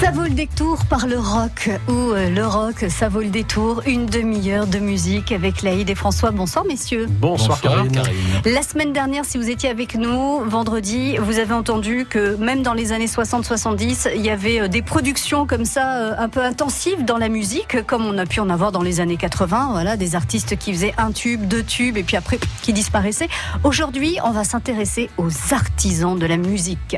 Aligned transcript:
Ça 0.00 0.12
vaut 0.12 0.22
le 0.22 0.30
détour 0.30 0.86
par 0.86 1.06
le 1.06 1.18
rock, 1.18 1.68
ou 1.86 1.92
euh, 1.92 2.30
le 2.30 2.46
rock, 2.46 2.86
ça 2.88 3.10
vaut 3.10 3.20
le 3.20 3.28
détour, 3.28 3.82
une 3.84 4.06
demi-heure 4.06 4.66
de 4.66 4.78
musique 4.78 5.30
avec 5.30 5.60
Laïd 5.60 5.90
et 5.90 5.94
François. 5.94 6.30
Bonsoir 6.30 6.64
messieurs. 6.64 7.06
Bonsoir, 7.06 7.60
Karine. 7.60 8.00
La 8.46 8.62
semaine 8.62 8.94
dernière, 8.94 9.26
si 9.26 9.36
vous 9.36 9.50
étiez 9.50 9.68
avec 9.68 9.96
nous, 9.96 10.40
vendredi, 10.46 11.18
vous 11.18 11.38
avez 11.38 11.52
entendu 11.52 12.06
que 12.08 12.34
même 12.36 12.62
dans 12.62 12.72
les 12.72 12.92
années 12.92 13.08
60-70, 13.08 14.12
il 14.16 14.22
y 14.22 14.30
avait 14.30 14.62
euh, 14.62 14.68
des 14.68 14.80
productions 14.80 15.46
comme 15.46 15.66
ça, 15.66 15.98
euh, 15.98 16.14
un 16.16 16.30
peu 16.30 16.42
intensives 16.42 17.04
dans 17.04 17.18
la 17.18 17.28
musique, 17.28 17.84
comme 17.86 18.06
on 18.06 18.16
a 18.16 18.24
pu 18.24 18.40
en 18.40 18.48
avoir 18.48 18.72
dans 18.72 18.82
les 18.82 19.00
années 19.00 19.18
80, 19.18 19.68
voilà, 19.72 19.98
des 19.98 20.14
artistes 20.14 20.56
qui 20.56 20.72
faisaient 20.72 20.94
un 20.96 21.12
tube, 21.12 21.46
deux 21.46 21.62
tubes, 21.62 21.98
et 21.98 22.04
puis 22.04 22.16
après 22.16 22.38
qui 22.62 22.72
disparaissaient. 22.72 23.28
Aujourd'hui, 23.64 24.16
on 24.24 24.30
va 24.30 24.44
s'intéresser 24.44 25.10
aux 25.18 25.30
artisans 25.52 26.18
de 26.18 26.24
la 26.24 26.38
musique. 26.38 26.96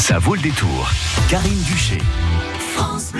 Ça 0.00 0.18
vaut 0.18 0.34
le 0.34 0.40
détour. 0.40 0.90
Karine 1.28 1.62
Duché. 1.62 1.98
France. 2.74 3.12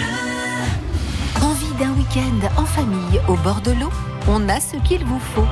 Envie 1.42 1.74
d'un 1.78 1.92
week-end 1.92 2.48
en 2.56 2.64
famille 2.64 3.20
au 3.28 3.36
bord 3.36 3.60
de 3.60 3.72
l'eau? 3.72 3.90
On 4.26 4.48
a 4.48 4.58
ce 4.60 4.76
qu'il 4.78 5.04
vous 5.04 5.20
faut. 5.34 5.46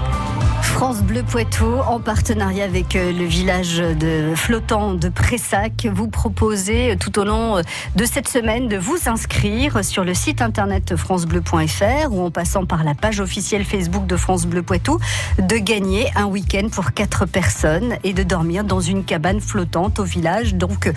France 0.78 1.02
Bleu 1.02 1.24
Poitou, 1.24 1.66
en 1.88 1.98
partenariat 1.98 2.62
avec 2.62 2.94
euh, 2.94 3.10
le 3.10 3.24
village 3.24 3.78
de 3.78 4.32
flottant 4.36 4.94
de 4.94 5.08
Pressac, 5.08 5.88
vous 5.92 6.06
proposez 6.06 6.92
euh, 6.92 6.96
tout 6.96 7.18
au 7.18 7.24
long 7.24 7.56
euh, 7.56 7.62
de 7.96 8.04
cette 8.04 8.28
semaine 8.28 8.68
de 8.68 8.76
vous 8.76 8.96
inscrire 9.06 9.84
sur 9.84 10.04
le 10.04 10.14
site 10.14 10.40
internet 10.40 10.94
francebleu.fr 10.94 12.12
ou 12.12 12.22
en 12.22 12.30
passant 12.30 12.64
par 12.64 12.84
la 12.84 12.94
page 12.94 13.18
officielle 13.18 13.64
Facebook 13.64 14.06
de 14.06 14.16
France 14.16 14.46
Bleu 14.46 14.62
Poitou, 14.62 15.00
de 15.40 15.56
gagner 15.56 16.12
un 16.14 16.26
week-end 16.26 16.68
pour 16.70 16.92
quatre 16.92 17.26
personnes 17.26 17.96
et 18.04 18.12
de 18.12 18.22
dormir 18.22 18.62
dans 18.62 18.80
une 18.80 19.02
cabane 19.02 19.40
flottante 19.40 19.98
au 19.98 20.04
village, 20.04 20.54
donc 20.54 20.92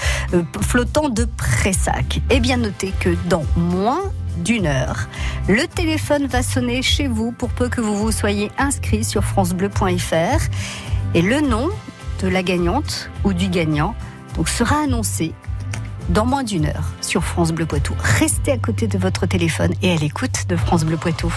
flottant 0.61 1.09
de 1.09 1.25
Pressac. 1.25 2.21
Et 2.29 2.39
bien 2.39 2.57
notez 2.57 2.93
que 2.99 3.15
dans 3.27 3.45
moins 3.55 4.03
d'une 4.37 4.67
heure. 4.67 5.07
Le 5.47 5.67
téléphone 5.67 6.27
va 6.27 6.43
sonner 6.43 6.81
chez 6.81 7.07
vous 7.07 7.31
pour 7.31 7.49
peu 7.49 7.69
que 7.69 7.81
vous 7.81 7.97
vous 7.97 8.11
soyez 8.11 8.51
inscrit 8.57 9.03
sur 9.03 9.23
francebleu.fr 9.23 10.41
et 11.13 11.21
le 11.21 11.41
nom 11.41 11.69
de 12.21 12.27
la 12.27 12.43
gagnante 12.43 13.09
ou 13.23 13.33
du 13.33 13.49
gagnant 13.49 13.95
sera 14.47 14.83
annoncé 14.83 15.33
dans 16.09 16.25
moins 16.25 16.43
d'une 16.43 16.65
heure 16.65 16.85
sur 17.01 17.23
France 17.23 17.51
Bleu 17.51 17.65
Poitou. 17.65 17.93
Restez 17.99 18.51
à 18.51 18.57
côté 18.57 18.87
de 18.87 18.97
votre 18.97 19.25
téléphone 19.25 19.73
et 19.81 19.91
à 19.91 19.95
l'écoute 19.95 20.47
de 20.47 20.55
France 20.55 20.83
Bleu 20.83 20.97
Poitou. 20.97 21.31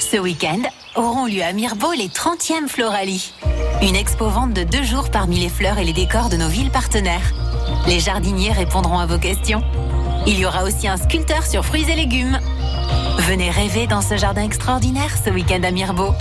Ce 0.00 0.16
week-end 0.16 0.62
auront 0.94 1.26
lieu 1.26 1.42
à 1.42 1.52
Mirbeau 1.52 1.92
les 1.92 2.08
30e 2.08 2.68
Florali. 2.68 3.34
Une 3.82 3.96
expo-vente 3.96 4.54
de 4.54 4.62
deux 4.62 4.82
jours 4.82 5.10
parmi 5.10 5.38
les 5.38 5.48
fleurs 5.48 5.78
et 5.78 5.84
les 5.84 5.92
décors 5.92 6.28
de 6.28 6.36
nos 6.36 6.48
villes 6.48 6.70
partenaires. 6.70 7.45
Les 7.86 8.00
jardiniers 8.00 8.50
répondront 8.50 8.98
à 8.98 9.06
vos 9.06 9.18
questions. 9.18 9.62
Il 10.26 10.38
y 10.38 10.44
aura 10.44 10.64
aussi 10.64 10.88
un 10.88 10.96
sculpteur 10.96 11.46
sur 11.46 11.64
fruits 11.64 11.88
et 11.88 11.94
légumes. 11.94 12.38
Venez 13.20 13.48
rêver 13.50 13.86
dans 13.86 14.00
ce 14.00 14.16
jardin 14.16 14.42
extraordinaire 14.42 15.16
ce 15.24 15.30
week-end 15.30 15.62
à 15.62 15.70
Mirbeau. 15.70 16.12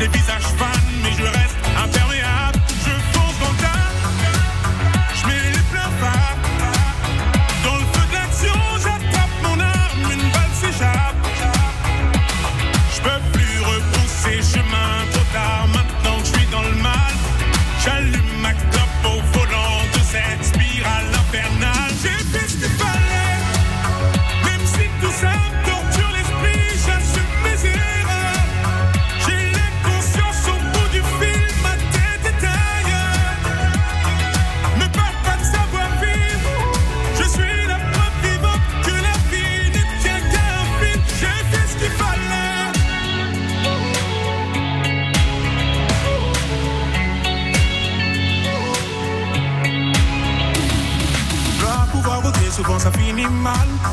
les 0.00 0.08
visages 0.08 0.42
fans, 0.56 0.80
mais 1.02 1.12
je 1.12 1.22
reste 1.24 1.39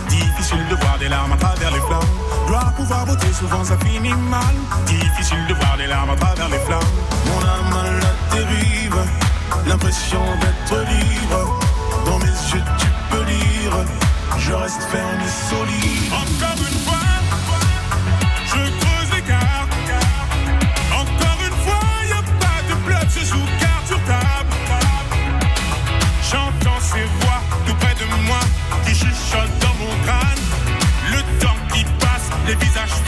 Difficile 0.10 0.68
de 0.70 0.76
voir 0.76 0.98
des 1.00 1.08
larmes 1.08 1.32
à 1.32 1.38
travers 1.38 1.72
les 1.72 1.80
flammes. 1.80 2.04
Gloire, 2.48 2.74
pouvoir, 2.74 3.06
voter 3.06 3.32
souvent 3.32 3.64
ça 3.64 3.78
finit 3.78 4.14
mal. 4.30 4.56
Difficile 4.86 5.46
de 5.48 5.54
voir 5.54 5.78
des 5.78 5.88
larmes 5.88 6.10
à 6.10 6.16
travers 6.16 6.50
les 6.50 6.60
flammes. 6.60 6.92
Mon 7.28 7.40
âme 7.40 7.74
à 7.80 7.84
la 8.04 8.36
dérive, 8.36 8.98
l'impression 9.66 10.20
d'être 10.42 10.80
libre. 10.90 11.60
Dans 12.06 12.20
mes 12.20 12.26
yeux, 12.26 12.64
tu 12.78 12.88
peux 13.10 13.24
lire. 13.24 13.74
Je 14.38 14.52
reste 14.52 14.82
ferme 14.92 15.22
et 15.22 15.50
solide. 15.50 16.12
Encore 16.12 16.68
une 16.70 16.77
les 32.48 32.56
visages 32.56 33.07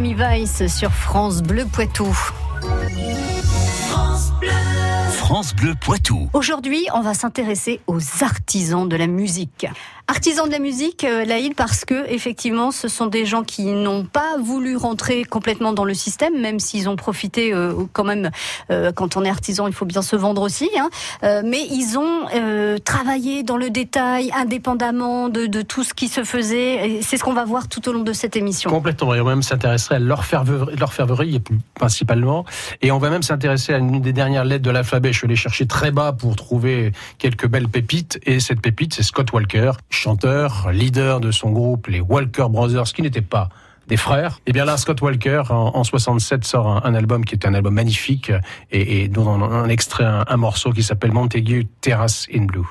Miami 0.00 0.14
Vice 0.14 0.66
sur 0.68 0.90
France 0.92 1.42
Bleu 1.42 1.66
Poitou. 1.66 2.16
France 5.40 5.56
Bleu 5.56 5.74
Poitou. 5.74 6.28
Aujourd'hui, 6.34 6.86
on 6.92 7.00
va 7.00 7.14
s'intéresser 7.14 7.80
aux 7.86 8.00
artisans 8.22 8.86
de 8.86 8.94
la 8.94 9.06
musique. 9.06 9.66
Artisans 10.06 10.46
de 10.46 10.50
la 10.50 10.58
musique, 10.58 11.04
euh, 11.04 11.24
Laïd, 11.24 11.54
parce 11.54 11.84
que 11.84 12.10
effectivement, 12.12 12.72
ce 12.72 12.88
sont 12.88 13.06
des 13.06 13.24
gens 13.24 13.44
qui 13.44 13.66
n'ont 13.66 14.04
pas 14.04 14.36
voulu 14.42 14.76
rentrer 14.76 15.22
complètement 15.22 15.72
dans 15.72 15.84
le 15.84 15.94
système, 15.94 16.38
même 16.40 16.58
s'ils 16.58 16.88
ont 16.88 16.96
profité 16.96 17.54
euh, 17.54 17.84
quand 17.92 18.02
même. 18.02 18.30
Euh, 18.72 18.90
quand 18.90 19.16
on 19.16 19.24
est 19.24 19.30
artisan, 19.30 19.68
il 19.68 19.72
faut 19.72 19.84
bien 19.84 20.02
se 20.02 20.16
vendre 20.16 20.42
aussi. 20.42 20.68
Hein, 20.76 20.90
euh, 21.22 21.42
mais 21.44 21.64
ils 21.70 21.96
ont 21.96 22.26
euh, 22.34 22.78
travaillé 22.78 23.44
dans 23.44 23.56
le 23.56 23.70
détail, 23.70 24.32
indépendamment 24.36 25.28
de, 25.28 25.46
de 25.46 25.62
tout 25.62 25.84
ce 25.84 25.94
qui 25.94 26.08
se 26.08 26.24
faisait. 26.24 26.98
C'est 27.02 27.16
ce 27.16 27.22
qu'on 27.22 27.32
va 27.32 27.44
voir 27.44 27.68
tout 27.68 27.88
au 27.88 27.92
long 27.92 28.02
de 28.02 28.12
cette 28.12 28.34
émission. 28.34 28.68
Complètement. 28.68 29.14
Et 29.14 29.20
on 29.20 29.24
va 29.24 29.30
même 29.30 29.44
s'intéresser 29.44 29.94
à 29.94 30.00
leur 30.00 30.24
ferverie, 30.24 30.76
leur 30.76 30.92
ferverie 30.92 31.40
principalement. 31.76 32.44
Et 32.82 32.90
on 32.90 32.98
va 32.98 33.10
même 33.10 33.22
s'intéresser 33.22 33.74
à 33.74 33.78
une 33.78 34.00
des 34.00 34.12
dernières 34.12 34.44
lettres 34.44 34.64
de 34.64 34.70
l'alphabet. 34.70 35.12
Je 35.12 35.26
allé 35.30 35.36
chercher 35.36 35.66
très 35.66 35.92
bas 35.92 36.12
pour 36.12 36.34
trouver 36.34 36.92
quelques 37.18 37.46
belles 37.46 37.68
pépites. 37.68 38.18
Et 38.24 38.40
cette 38.40 38.60
pépite, 38.60 38.94
c'est 38.94 39.04
Scott 39.04 39.32
Walker, 39.32 39.72
chanteur, 39.88 40.70
leader 40.72 41.20
de 41.20 41.30
son 41.30 41.50
groupe, 41.50 41.86
les 41.86 42.00
Walker 42.00 42.46
Brothers, 42.50 42.92
qui 42.92 43.02
n'étaient 43.02 43.20
pas 43.20 43.48
des 43.86 43.96
frères. 43.96 44.40
Et 44.46 44.52
bien 44.52 44.64
là, 44.64 44.76
Scott 44.76 45.00
Walker, 45.00 45.42
en, 45.50 45.76
en 45.76 45.84
67, 45.84 46.44
sort 46.44 46.84
un, 46.84 46.94
album 46.94 47.24
qui 47.24 47.34
est 47.34 47.46
un 47.46 47.54
album 47.54 47.74
magnifique 47.74 48.32
et, 48.70 49.02
et 49.02 49.08
dont 49.08 49.26
on 49.26 49.68
extrait, 49.68 50.04
un, 50.04 50.24
un 50.26 50.36
morceau 50.36 50.72
qui 50.72 50.82
s'appelle 50.82 51.12
Montague 51.12 51.66
Terrace 51.80 52.26
in 52.34 52.44
Blue. 52.44 52.66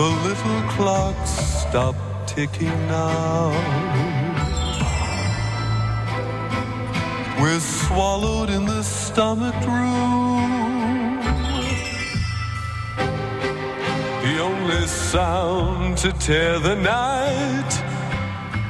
The 0.00 0.28
little 0.28 0.62
clocks 0.70 1.28
stop 1.28 1.94
ticking 2.26 2.72
now. 2.88 3.50
We're 7.38 7.60
swallowed 7.60 8.48
in 8.48 8.64
the 8.64 8.82
stomach 8.82 9.54
room. 9.66 11.20
The 14.22 14.40
only 14.40 14.86
sound 14.86 15.98
to 15.98 16.12
tear 16.12 16.58
the 16.58 16.76
night 16.76 17.70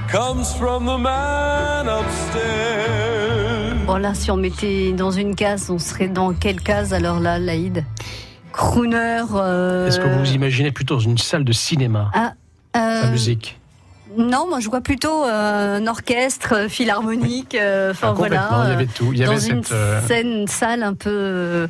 comes 0.08 0.52
from 0.52 0.84
the 0.84 0.98
man 0.98 1.86
upstairs. 1.86 3.86
Bon 3.86 3.98
là, 3.98 4.14
si 4.14 4.32
on 4.32 4.36
mettait 4.36 4.94
dans 4.94 5.12
une 5.12 5.36
case, 5.36 5.70
on 5.70 5.78
serait 5.78 6.08
dans 6.08 6.32
quelle 6.32 6.60
case 6.60 6.92
alors 6.92 7.20
là, 7.20 7.38
Laïd? 7.38 7.84
Crooner. 8.60 9.22
euh, 9.34 9.86
Est-ce 9.88 9.98
que 9.98 10.06
vous 10.06 10.18
vous 10.18 10.32
imaginez 10.32 10.70
plutôt 10.70 10.94
dans 10.96 11.00
une 11.00 11.16
salle 11.18 11.44
de 11.44 11.52
cinéma, 11.52 12.10
Ah, 12.12 12.34
euh, 12.76 13.02
la 13.04 13.10
musique 13.10 13.58
Non, 14.18 14.46
moi 14.48 14.60
je 14.60 14.68
vois 14.68 14.82
plutôt 14.82 15.24
euh, 15.24 15.78
un 15.78 15.86
orchestre 15.86 16.68
philharmonique. 16.68 17.56
Enfin 17.90 18.08
Ah, 18.10 18.12
voilà. 18.12 18.48
il 18.64 18.68
y 18.68 18.72
avait 18.72 18.86
tout. 18.86 19.12
Il 19.14 19.20
y 19.20 19.24
dans 19.24 19.32
avait 19.32 19.46
une 19.48 19.64
cette. 19.64 20.06
scène, 20.06 20.26
une 20.42 20.46
salle 20.48 20.82
un 20.82 20.92
peu, 20.94 21.68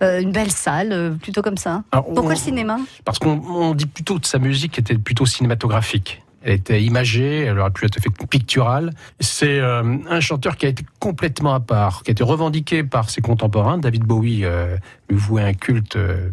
une 0.00 0.32
belle 0.32 0.50
salle, 0.50 1.16
plutôt 1.20 1.42
comme 1.42 1.58
ça. 1.58 1.82
alors, 1.92 2.06
Pourquoi 2.06 2.24
on- 2.24 2.28
le 2.30 2.36
cinéma? 2.36 2.78
Parce 3.04 3.18
qu'on 3.18 3.38
on 3.48 3.74
dit 3.74 3.86
plutôt 3.86 4.18
de 4.18 4.24
sa 4.24 4.38
musique 4.38 4.78
était 4.78 4.94
plutôt 4.96 5.26
cinématographique. 5.26 6.22
Elle 6.42 6.54
était 6.54 6.82
imagée, 6.82 7.40
elle 7.40 7.58
aurait 7.58 7.70
pu 7.70 7.84
être 7.84 8.00
picturale. 8.28 8.92
C'est 9.20 9.58
euh, 9.58 9.98
un 10.08 10.20
chanteur 10.20 10.56
qui 10.56 10.66
a 10.66 10.70
été 10.70 10.84
complètement 10.98 11.54
à 11.54 11.60
part, 11.60 12.02
qui 12.02 12.10
a 12.10 12.12
été 12.12 12.24
revendiqué 12.24 12.82
par 12.82 13.10
ses 13.10 13.20
contemporains. 13.20 13.78
David 13.78 14.04
Bowie 14.04 14.44
euh, 14.44 14.76
lui 15.10 15.18
vouait 15.18 15.42
un 15.42 15.52
culte 15.52 15.96
euh, 15.96 16.30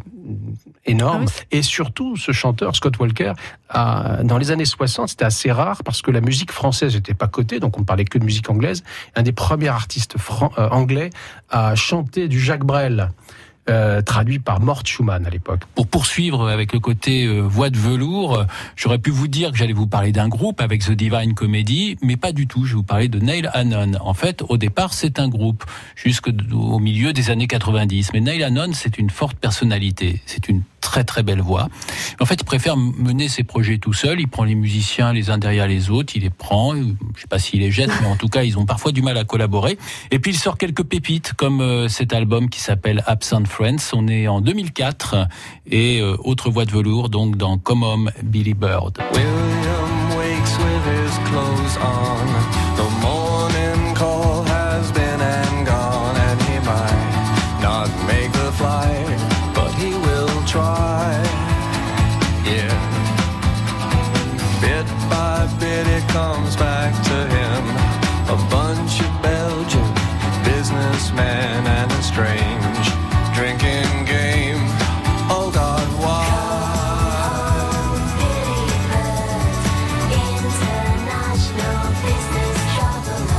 énorme. 0.86 1.26
Ah 1.28 1.44
Et 1.52 1.62
surtout, 1.62 2.16
ce 2.16 2.32
chanteur, 2.32 2.76
Scott 2.76 2.98
Walker, 3.00 3.34
a, 3.70 4.24
dans 4.24 4.38
les 4.38 4.52
années 4.52 4.66
60, 4.66 5.10
c'était 5.10 5.26
assez 5.26 5.52
rare 5.52 5.84
parce 5.84 6.02
que 6.02 6.12
la 6.12 6.22
musique 6.22 6.52
française 6.52 6.96
n'était 6.96 7.14
pas 7.14 7.28
cotée, 7.28 7.60
donc 7.60 7.78
on 7.78 7.82
ne 7.82 7.86
parlait 7.86 8.06
que 8.06 8.18
de 8.18 8.24
musique 8.26 8.50
anglaise. 8.50 8.84
Un 9.16 9.24
des 9.24 9.32
premiers 9.34 9.68
artistes 9.68 10.16
euh, 10.58 10.70
anglais 10.70 11.10
à 11.50 11.76
chanter 11.76 12.28
du 12.28 12.40
Jacques 12.40 12.66
Brel. 12.66 13.10
Euh, 13.70 14.02
traduit 14.02 14.40
par 14.40 14.62
Mort 14.62 14.84
Schumann 14.86 15.26
à 15.26 15.30
l'époque. 15.30 15.62
Pour 15.76 15.88
poursuivre 15.88 16.48
avec 16.48 16.72
le 16.72 16.80
côté 16.80 17.26
euh, 17.26 17.42
voix 17.42 17.70
de 17.70 17.78
velours, 17.78 18.36
euh, 18.36 18.44
j'aurais 18.76 18.98
pu 18.98 19.10
vous 19.10 19.28
dire 19.28 19.52
que 19.52 19.58
j'allais 19.58 19.74
vous 19.74 19.88
parler 19.88 20.12
d'un 20.12 20.30
groupe 20.30 20.62
avec 20.62 20.86
The 20.86 20.92
Divine 20.92 21.34
Comedy, 21.34 21.98
mais 22.02 22.16
pas 22.16 22.32
du 22.32 22.48
tout. 22.48 22.64
Je 22.66 22.72
vais 22.72 22.78
vous 22.78 22.84
parler 22.84 23.10
de 23.10 23.20
Neil 23.20 23.50
Hannon. 23.54 23.98
En 24.00 24.14
fait, 24.14 24.42
au 24.48 24.58
départ, 24.58 24.94
c'est 24.94 25.20
un 25.20 25.28
groupe 25.28 25.66
jusqu'au 25.96 26.32
milieu 26.80 27.12
des 27.12 27.30
années 27.30 27.48
90. 27.48 28.14
Mais 28.14 28.22
Neil 28.22 28.44
Hannon, 28.44 28.72
c'est 28.74 28.98
une 28.98 29.10
forte 29.10 29.38
personnalité. 29.38 30.22
C'est 30.26 30.48
une 30.48 30.62
très 30.88 31.04
très 31.04 31.22
belle 31.22 31.42
voix. 31.42 31.68
En 32.22 32.26
fait, 32.26 32.36
il 32.36 32.46
préfère 32.46 32.78
mener 32.78 33.28
ses 33.28 33.44
projets 33.44 33.78
tout 33.78 33.92
seul. 33.92 34.22
Il 34.22 34.30
prend 34.30 34.46
les 34.46 34.56
musiciens 34.56 35.12
les 35.12 35.30
uns 35.30 35.38
derrière 35.38 35.68
les 35.68 35.90
autres. 35.90 36.14
Il 36.16 36.22
les 36.22 36.30
prend. 36.30 36.76
Je 36.76 37.22
sais 37.22 37.28
pas 37.28 37.40
s'il 37.40 37.60
les 37.60 37.72
jette, 37.72 37.92
mais 38.02 38.08
en 38.08 38.16
tout 38.16 38.30
cas, 38.30 38.44
ils 38.44 38.58
ont 38.58 38.66
parfois 38.66 38.94
du 38.94 39.02
mal 39.02 39.18
à 39.18 39.26
collaborer. 39.26 39.78
Et 40.12 40.20
puis, 40.20 40.32
il 40.32 40.38
sort 40.38 40.58
quelques 40.58 40.84
pépites, 40.84 41.34
comme 41.34 41.60
euh, 41.60 41.90
cet 41.90 42.14
album 42.14 42.50
qui 42.50 42.62
s'appelle 42.62 43.04
Absent 43.06 43.44
Friends. 43.46 43.92
On 43.94 44.08
est 44.08 44.30
en 44.30 44.40
2004. 44.40 45.28
Et 45.70 46.00
euh, 46.00 46.16
autre 46.24 46.50
voix 46.50 46.64
de 46.64 46.72
velours, 46.72 47.10
donc 47.10 47.36
dans 47.36 47.58
Come 47.58 47.84
Home, 47.84 48.12
Billy 48.24 48.54
Bird. 48.54 48.98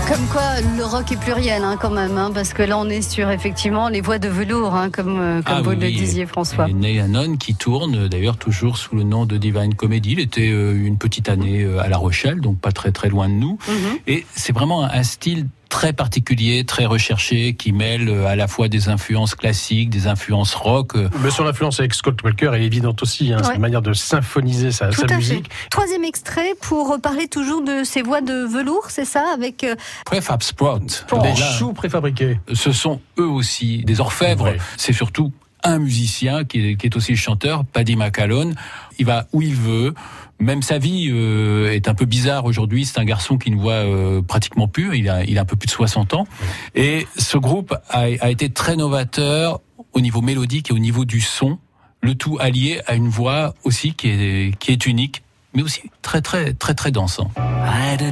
Comme 0.08 0.26
quoi, 0.28 0.60
le 0.78 0.84
rock 0.84 1.12
est 1.12 1.20
pluriel 1.20 1.62
hein, 1.62 1.76
quand 1.78 1.90
même, 1.90 2.16
hein, 2.16 2.30
parce 2.32 2.54
que 2.54 2.62
là 2.62 2.78
on 2.78 2.88
est 2.88 3.02
sur 3.02 3.30
effectivement 3.30 3.90
les 3.90 4.00
voix 4.00 4.18
de 4.18 4.28
velours, 4.28 4.74
hein, 4.74 4.88
comme, 4.90 5.20
euh, 5.20 5.42
comme 5.42 5.56
Ah 5.58 5.60
vous 5.60 5.70
oui, 5.70 5.76
le 5.76 5.90
disiez 5.90 6.24
François. 6.24 6.64
Hannon 6.64 7.36
qui 7.36 7.54
tourne 7.54 7.94
euh, 7.94 8.08
d'ailleurs 8.08 8.38
toujours 8.38 8.78
sous 8.78 8.96
le 8.96 9.02
nom 9.02 9.26
de 9.26 9.36
Divine 9.36 9.74
Comedy. 9.74 10.12
Il 10.12 10.20
était 10.20 10.48
euh, 10.48 10.72
une 10.72 10.96
petite 10.96 11.28
année 11.28 11.62
euh, 11.62 11.82
à 11.82 11.88
La 11.88 11.98
Rochelle, 11.98 12.40
donc 12.40 12.58
pas 12.58 12.72
très 12.72 12.90
très 12.90 13.10
loin 13.10 13.28
de 13.28 13.34
nous. 13.34 13.58
Mhm. 13.68 13.98
Et 14.06 14.24
c'est 14.34 14.54
vraiment 14.54 14.84
un, 14.84 14.90
un 14.90 15.02
style 15.02 15.46
très 15.68 15.92
particulier, 15.92 16.64
très 16.64 16.86
recherché, 16.86 17.54
qui 17.54 17.72
mêle 17.72 18.08
euh, 18.08 18.26
à 18.26 18.36
la 18.36 18.48
fois 18.48 18.68
des 18.68 18.88
influences 18.88 19.34
classiques, 19.34 19.90
des 19.90 20.06
influences 20.06 20.54
rock. 20.54 20.96
euh, 20.96 21.08
Mais 21.22 21.30
son 21.30 21.46
influence 21.46 21.78
avec 21.80 21.94
Scott 21.94 22.22
Walker 22.22 22.50
est 22.54 22.62
évidente 22.64 23.02
aussi. 23.02 23.32
Hein, 23.32 23.38
Ouais. 23.38 23.44
C'est 23.44 23.54
une 23.54 23.60
manière 23.60 23.82
de 23.82 23.92
symphoniser 23.92 24.72
sa, 24.72 24.88
Tout 24.88 25.06
sa 25.06 25.14
à 25.14 25.16
musique. 25.16 25.52
fait. 25.52 25.68
Troisième 25.70 26.04
extrait 26.04 26.54
pour 26.60 26.98
parler 27.00 27.28
toujours 27.28 27.62
de 27.62 27.82
ces 27.84 28.02
voix 28.02 28.20
de 28.20 28.46
velours, 28.46 28.86
c'est 28.90 29.04
ça, 29.04 29.24
avec 29.34 29.62
euh, 29.64 29.74
Prefab 30.06 30.42
Sprout. 30.42 31.06
Oh. 31.12 31.18
Des 31.22 31.36
choux 31.36 31.72
préfabriqués. 31.72 32.40
ce 32.52 32.72
sont 32.72 33.00
eux 33.18 33.28
aussi 33.28 33.84
des 33.84 34.00
orfèvres. 34.00 34.44
Ouais. 34.44 34.58
C'est 34.76 34.92
surtout 34.92 35.32
un 35.64 35.78
musicien 35.78 36.44
qui 36.44 36.70
est, 36.70 36.76
qui 36.76 36.86
est 36.86 36.96
aussi 36.96 37.16
chanteur, 37.16 37.64
Paddy 37.64 37.96
McAllen. 37.96 38.54
Il 38.98 39.06
va 39.06 39.26
où 39.32 39.42
il 39.42 39.54
veut. 39.54 39.92
Même 40.40 40.62
sa 40.62 40.78
vie 40.78 41.08
euh, 41.10 41.72
est 41.72 41.88
un 41.88 41.94
peu 41.94 42.04
bizarre 42.04 42.44
aujourd'hui. 42.44 42.84
C'est 42.84 42.98
un 43.00 43.04
garçon 43.04 43.38
qui 43.38 43.50
ne 43.50 43.56
voit 43.56 43.72
euh, 43.72 44.22
pratiquement 44.22 44.68
plus. 44.68 44.96
Il 44.96 45.08
a, 45.08 45.24
il 45.24 45.38
a 45.38 45.42
un 45.42 45.44
peu 45.44 45.56
plus 45.56 45.66
de 45.66 45.72
60 45.72 46.14
ans. 46.14 46.26
Et 46.74 47.06
ce 47.16 47.38
groupe 47.38 47.74
a, 47.88 48.00
a 48.20 48.30
été 48.30 48.48
très 48.48 48.76
novateur 48.76 49.60
au 49.92 50.00
niveau 50.00 50.20
mélodique 50.20 50.70
et 50.70 50.72
au 50.72 50.78
niveau 50.78 51.04
du 51.04 51.20
son. 51.20 51.58
Le 52.00 52.14
tout 52.14 52.38
allié 52.40 52.80
à 52.86 52.94
une 52.94 53.08
voix 53.08 53.54
aussi 53.64 53.94
qui 53.94 54.08
est, 54.08 54.58
qui 54.58 54.70
est 54.70 54.86
unique, 54.86 55.24
mais 55.54 55.62
aussi 55.62 55.82
très 56.02 56.20
très 56.20 56.54
très 56.54 56.74
très 56.74 56.92
dansant. 56.92 57.30
I 57.36 57.96
had 57.96 58.02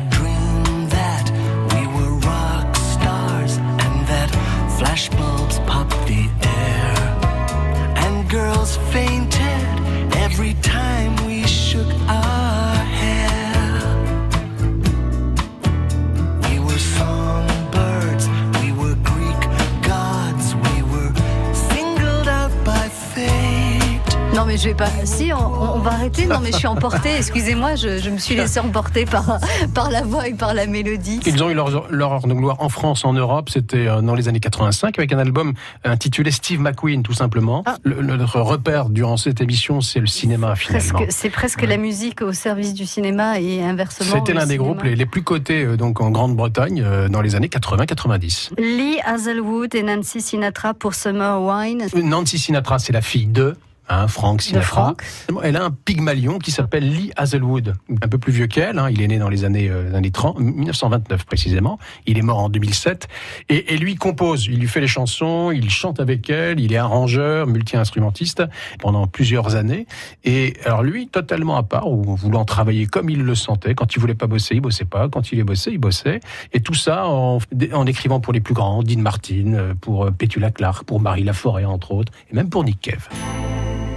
mais 24.56 24.62
je 24.62 24.68
vais 24.68 24.74
pas. 24.74 24.88
Si, 25.04 25.30
on, 25.34 25.74
on 25.76 25.78
va 25.80 25.92
arrêter. 25.92 26.24
Non, 26.24 26.38
mais 26.42 26.50
je 26.50 26.56
suis 26.56 26.66
emportée. 26.66 27.14
Excusez-moi, 27.18 27.74
je, 27.74 27.98
je 27.98 28.08
me 28.08 28.16
suis 28.16 28.34
laissée 28.36 28.58
emporter 28.58 29.04
par, 29.04 29.38
par 29.74 29.90
la 29.90 30.00
voix 30.02 30.28
et 30.28 30.32
par 30.34 30.54
la 30.54 30.66
mélodie. 30.66 31.20
Ils 31.26 31.42
ont 31.42 31.50
eu 31.50 31.54
leur, 31.54 31.90
leur 31.92 32.12
heure 32.12 32.26
de 32.26 32.32
gloire 32.32 32.56
en 32.60 32.70
France, 32.70 33.04
en 33.04 33.12
Europe, 33.12 33.50
c'était 33.50 33.86
euh, 33.86 34.00
dans 34.00 34.14
les 34.14 34.28
années 34.28 34.40
85, 34.40 34.98
avec 34.98 35.12
un 35.12 35.18
album 35.18 35.52
intitulé 35.84 36.30
Steve 36.30 36.60
McQueen, 36.60 37.02
tout 37.02 37.12
simplement. 37.12 37.64
Ah. 37.66 37.76
Le- 37.82 38.00
notre 38.00 38.40
repère 38.40 38.88
durant 38.88 39.18
cette 39.18 39.42
émission, 39.42 39.82
c'est 39.82 40.00
le 40.00 40.06
cinéma, 40.06 40.56
finalement. 40.56 41.00
C'est 41.10 41.30
presque 41.30 41.60
la 41.62 41.76
musique 41.76 42.22
au 42.22 42.32
service 42.32 42.72
du 42.72 42.86
cinéma 42.86 43.38
et 43.38 43.62
inversement. 43.62 44.14
C'était 44.14 44.32
l'un 44.32 44.46
des 44.46 44.56
groupes 44.56 44.82
les, 44.84 44.96
les 44.96 45.06
plus 45.06 45.22
cotés 45.22 45.64
euh, 45.64 45.76
donc 45.76 46.00
en 46.00 46.10
Grande-Bretagne 46.10 46.82
euh, 46.82 47.08
dans 47.08 47.20
les 47.20 47.34
années 47.34 47.48
80-90. 47.48 48.52
Lee 48.58 49.00
Hazelwood 49.04 49.74
et 49.74 49.82
Nancy 49.82 50.22
Sinatra 50.22 50.72
pour 50.72 50.94
Summer 50.94 51.42
Wine. 51.42 51.86
Nancy 52.02 52.38
Sinatra, 52.38 52.78
c'est 52.78 52.92
la 52.94 53.02
fille 53.02 53.26
de 53.26 53.54
hein, 53.88 54.08
Frank 54.08 54.42
Sinatra. 54.42 54.94
Elle 55.42 55.56
a 55.56 55.64
un 55.64 55.70
pygmalion 55.70 56.38
qui 56.38 56.50
s'appelle 56.50 56.88
Lee 56.88 57.12
Hazelwood, 57.16 57.74
un 58.02 58.08
peu 58.08 58.18
plus 58.18 58.32
vieux 58.32 58.46
qu'elle. 58.46 58.78
hein. 58.78 58.88
Il 58.90 59.02
est 59.02 59.08
né 59.08 59.18
dans 59.18 59.28
les 59.28 59.44
années, 59.44 59.68
euh, 59.68 59.94
années 59.94 60.10
30, 60.10 60.38
1929 60.40 61.24
précisément. 61.24 61.78
Il 62.06 62.18
est 62.18 62.22
mort 62.22 62.38
en 62.38 62.48
2007. 62.48 63.08
Et, 63.48 63.74
et 63.74 63.76
lui 63.76 63.94
compose, 63.96 64.46
il 64.46 64.58
lui 64.58 64.68
fait 64.68 64.80
les 64.80 64.86
chansons, 64.86 65.50
il 65.50 65.70
chante 65.70 66.00
avec 66.00 66.28
elle, 66.30 66.60
il 66.60 66.72
est 66.72 66.76
arrangeur, 66.76 67.46
multi-instrumentiste 67.46 68.42
pendant 68.80 69.06
plusieurs 69.06 69.56
années. 69.56 69.86
Et 70.24 70.54
alors 70.64 70.82
lui, 70.82 71.08
totalement 71.08 71.56
à 71.56 71.62
part, 71.62 71.90
ou 71.90 72.16
voulant 72.16 72.44
travailler 72.44 72.86
comme 72.86 73.10
il 73.10 73.22
le 73.22 73.34
sentait. 73.34 73.74
Quand 73.74 73.94
il 73.94 74.00
voulait 74.00 74.14
pas 74.14 74.26
bosser, 74.26 74.54
il 74.54 74.60
bossait 74.60 74.84
pas. 74.84 75.08
Quand 75.08 75.32
il 75.32 75.38
est 75.38 75.44
bossé, 75.44 75.70
il 75.72 75.78
bossait. 75.78 76.20
Et 76.52 76.60
tout 76.60 76.74
ça 76.74 77.06
en, 77.06 77.38
en 77.72 77.86
écrivant 77.86 78.20
pour 78.20 78.32
les 78.32 78.40
plus 78.40 78.54
grands, 78.54 78.82
Dean 78.82 79.00
Martin, 79.00 79.52
euh, 79.54 79.74
pour 79.80 80.04
euh, 80.06 80.10
Petula 80.10 80.50
Clark, 80.50 80.84
pour 80.84 81.00
Marie 81.00 81.24
Laforêt 81.24 81.64
entre 81.64 81.92
autres, 81.92 82.12
et 82.30 82.34
même 82.34 82.48
pour 82.50 82.64
Nick 82.64 82.80
Cave. 82.80 83.08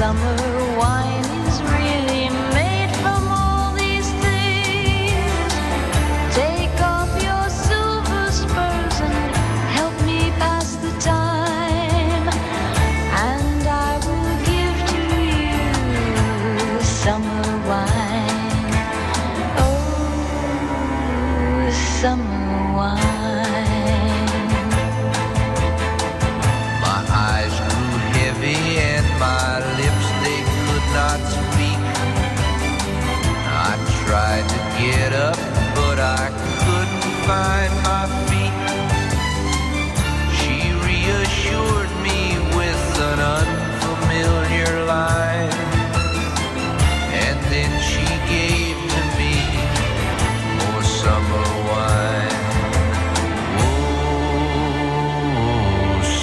summer 0.00 0.78
wine 0.78 1.19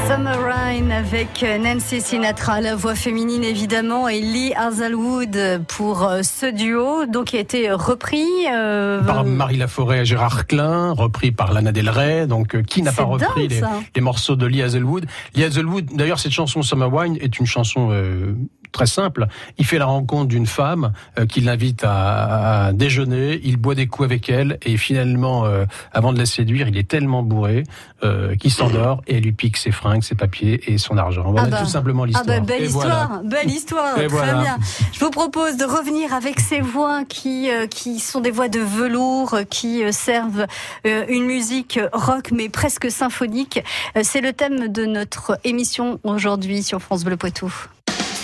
Summer 0.07 0.39
Wine 0.39 0.93
avec 0.93 1.45
Nancy 1.61 2.01
Sinatra, 2.01 2.61
la 2.61 2.77
voix 2.77 2.95
féminine 2.95 3.43
évidemment, 3.43 4.09
et 4.09 4.21
Lee 4.21 4.53
Hazelwood 4.55 5.65
pour 5.67 6.05
euh, 6.05 6.23
ce 6.23 6.47
duo, 6.47 7.07
donc 7.07 7.27
qui 7.27 7.39
a 7.39 7.41
été 7.41 7.73
repris. 7.73 8.25
euh, 8.53 9.03
Par 9.03 9.25
Marie 9.25 9.57
Laforêt 9.57 10.03
et 10.03 10.05
Gérard 10.05 10.47
Klein, 10.47 10.93
repris 10.93 11.33
par 11.33 11.53
Lana 11.53 11.73
Del 11.73 11.91
Rey. 11.91 12.29
Donc, 12.29 12.55
euh, 12.55 12.63
qui 12.63 12.83
n'a 12.83 12.93
pas 12.93 13.03
repris 13.03 13.49
les, 13.49 14.01
morceaux 14.01 14.37
de 14.37 14.47
Lee 14.47 14.63
Hazelwood? 14.63 15.07
Lee 15.35 15.43
Hazelwood, 15.43 15.87
d'ailleurs, 15.93 16.21
cette 16.21 16.33
chanson 16.33 16.63
Summer 16.63 16.93
Wine 16.93 17.19
est 17.21 17.41
une 17.41 17.47
chanson 17.47 17.89
euh, 17.91 18.37
très 18.73 18.87
simple. 18.87 19.27
Il 19.59 19.67
fait 19.67 19.79
la 19.79 19.87
rencontre 19.87 20.27
d'une 20.29 20.47
femme 20.47 20.93
euh, 21.19 21.27
qui 21.27 21.41
l'invite 21.41 21.85
à, 21.85 22.67
à 22.67 22.73
déjeuner. 22.73 23.41
Il 23.45 23.57
boit 23.57 23.75
des 23.75 23.87
coups 23.87 24.07
avec 24.07 24.29
elle 24.29 24.59
et 24.63 24.77
finalement, 24.77 25.45
euh, 25.47 25.65
avant 25.93 26.13
de 26.13 26.19
la 26.19 26.27
séduire, 26.27 26.69
il 26.69 26.77
est 26.79 26.89
tellement 26.89 27.23
bourré 27.23 27.65
euh, 28.05 28.35
qu'il 28.37 28.51
s'endort 28.51 29.03
et 29.07 29.17
elle 29.17 29.23
lui 29.25 29.33
pique 29.33 29.57
ses 29.57 29.71
fringues, 29.73 30.03
ses 30.03 30.15
papiers 30.15 30.61
et 30.73 30.79
son 30.79 30.97
argent. 30.97 31.23
Voilà 31.31 31.49
Ah 31.49 31.51
bah. 31.51 31.59
tout 31.63 31.67
simplement 31.71 32.03
Ah 32.05 32.07
l'histoire. 32.07 32.27
bah, 32.27 32.41
belle 32.41 32.63
histoire, 32.65 33.21
belle 33.25 33.51
histoire, 33.51 33.95
très 33.95 34.07
voilà. 34.07 34.35
bien. 34.43 34.59
Je 34.93 35.01
vous 35.01 35.11
propose 35.11 35.57
de 35.57 35.65
revenir 35.65 36.13
avec 36.15 36.41
ces 36.41 36.61
voix 36.61 37.05
qui 37.09 37.51
euh, 37.51 37.67
qui 37.67 37.99
sont 38.01 38.21
des 38.21 38.31
voix 38.31 38.49
de 38.49 38.61
velours, 38.61 39.37
qui 39.51 39.83
euh, 39.85 39.93
servent 39.93 40.47
euh, 40.87 41.05
une 41.09 41.25
musique 41.25 41.79
rock 41.93 42.31
mais 42.33 42.49
presque 42.49 42.91
symphonique. 42.91 43.63
Euh, 43.97 44.01
C'est 44.03 44.21
le 44.21 44.33
thème 44.33 44.69
de 44.69 44.85
notre 44.87 45.39
émission 45.45 45.99
aujourd'hui 46.05 46.63
sur 46.63 46.81
France 46.81 47.05
Bleu 47.05 47.17
Poitou. 47.17 47.53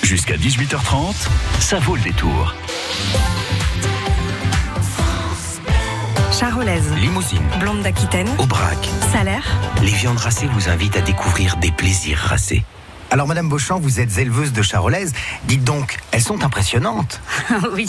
Jusqu'à 0.07 0.37
18h30, 0.37 1.27
ça 1.59 1.81
vaut 1.81 1.97
le 1.97 2.03
détour. 2.03 2.55
Charolaise, 6.31 6.93
Limousine, 6.95 7.43
blonde 7.59 7.83
d'Aquitaine, 7.83 8.29
Aubrac, 8.39 8.79
salaire. 9.13 9.43
les 9.83 9.91
viandes 9.91 10.19
racées 10.19 10.47
vous 10.47 10.69
invitent 10.69 10.97
à 10.97 11.01
découvrir 11.01 11.57
des 11.57 11.73
plaisirs 11.73 12.19
racés. 12.19 12.63
Alors, 13.11 13.27
Madame 13.29 13.49
Beauchamp, 13.49 13.79
vous 13.79 14.01
êtes 14.01 14.19
éleveuse 14.19 14.53
de 14.53 14.63
charolaise. 14.63 15.13
Dites 15.45 15.63
donc, 15.65 15.99
elles 16.11 16.23
sont 16.23 16.43
impressionnantes. 16.43 17.21
oui, 17.73 17.89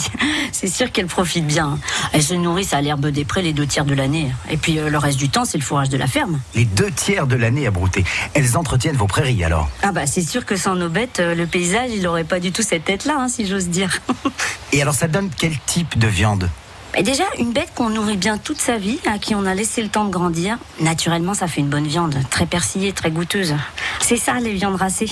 c'est 0.52 0.68
sûr 0.68 0.92
qu'elles 0.92 1.06
profitent 1.06 1.46
bien. 1.46 1.78
Elles 2.12 2.22
se 2.22 2.34
nourrissent 2.34 2.72
à 2.72 2.80
l'herbe 2.80 3.06
des 3.06 3.24
prés 3.24 3.42
les 3.42 3.52
deux 3.52 3.66
tiers 3.66 3.84
de 3.84 3.94
l'année. 3.94 4.30
Et 4.50 4.56
puis 4.56 4.78
euh, 4.78 4.90
le 4.90 4.98
reste 4.98 5.18
du 5.18 5.28
temps, 5.28 5.44
c'est 5.44 5.58
le 5.58 5.64
fourrage 5.64 5.88
de 5.88 5.96
la 5.96 6.06
ferme. 6.06 6.40
Les 6.54 6.64
deux 6.64 6.90
tiers 6.90 7.26
de 7.26 7.36
l'année 7.36 7.66
à 7.66 7.70
brouter. 7.70 8.04
Elles 8.34 8.56
entretiennent 8.56 8.96
vos 8.96 9.06
prairies 9.06 9.42
alors. 9.44 9.68
Ah 9.82 9.92
bah 9.92 10.06
c'est 10.06 10.22
sûr 10.22 10.46
que 10.46 10.56
sans 10.56 10.76
nos 10.76 10.88
bêtes, 10.88 11.20
euh, 11.20 11.34
le 11.34 11.46
paysage, 11.46 11.90
il 11.92 12.06
aurait 12.06 12.24
pas 12.24 12.40
du 12.40 12.52
tout 12.52 12.62
cette 12.62 12.84
tête-là, 12.84 13.16
hein, 13.18 13.28
si 13.28 13.46
j'ose 13.46 13.68
dire. 13.68 13.98
Et 14.72 14.82
alors, 14.82 14.94
ça 14.94 15.08
donne 15.08 15.30
quel 15.36 15.58
type 15.66 15.98
de 15.98 16.06
viande? 16.06 16.48
Et 16.96 17.02
déjà, 17.02 17.24
une 17.38 17.52
bête 17.52 17.70
qu'on 17.74 17.90
nourrit 17.90 18.16
bien 18.16 18.38
toute 18.38 18.60
sa 18.60 18.76
vie, 18.76 18.98
à 19.06 19.18
qui 19.18 19.34
on 19.34 19.46
a 19.46 19.54
laissé 19.54 19.82
le 19.82 19.88
temps 19.88 20.04
de 20.04 20.10
grandir, 20.10 20.58
naturellement, 20.80 21.34
ça 21.34 21.46
fait 21.46 21.60
une 21.60 21.68
bonne 21.68 21.86
viande, 21.86 22.16
très 22.30 22.46
persillée, 22.46 22.92
très 22.92 23.10
goûteuse. 23.10 23.54
C'est 24.00 24.16
ça, 24.16 24.34
les 24.40 24.52
viandes 24.52 24.76
racées. 24.76 25.10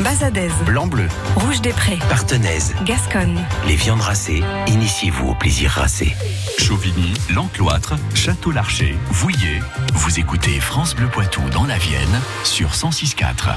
Bazadaise, 0.00 0.52
Blanc-bleu, 0.66 1.08
rouge 1.36 1.60
des 1.60 1.70
prés, 1.70 1.98
partenaise. 2.08 2.74
Gasconne. 2.84 3.38
Les 3.66 3.76
viandes 3.76 4.00
racées, 4.00 4.42
initiez-vous 4.66 5.28
au 5.28 5.34
plaisir 5.34 5.70
racé. 5.70 6.14
Chauvigny, 6.58 7.14
L'Encloître, 7.30 7.94
Château-Larcher, 8.14 8.96
Vouillé. 9.10 9.60
Vous 9.94 10.18
écoutez 10.18 10.58
France 10.60 10.94
Bleu 10.96 11.06
Poitou 11.06 11.42
dans 11.50 11.64
la 11.64 11.78
Vienne 11.78 12.20
sur 12.42 12.70
106.4. 12.70 13.56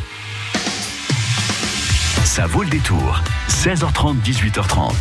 Ça 2.23 2.45
vaut 2.45 2.63
le 2.63 2.69
détour. 2.69 3.21
16h30, 3.49 4.21
18h30. 4.21 4.91